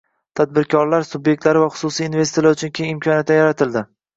[0.37, 3.87] tadbirkorlik sub’ektlari va xususiy investorlar uchun keng imkoniyatlar yaratildi.